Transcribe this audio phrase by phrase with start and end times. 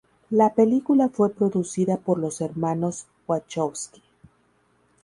[0.31, 4.01] La película fue producida por los hermanos Wachowski.